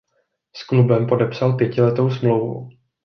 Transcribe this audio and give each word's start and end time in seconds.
S 0.55 0.63
klubem 0.63 1.07
podepsal 1.07 1.53
pětiletou 1.53 2.09
smlouvu. 2.09 2.69